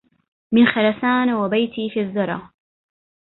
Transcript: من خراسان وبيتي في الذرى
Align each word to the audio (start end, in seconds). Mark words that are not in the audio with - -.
من 0.53 0.65
خراسان 0.65 1.33
وبيتي 1.33 1.89
في 1.89 2.01
الذرى 2.01 2.49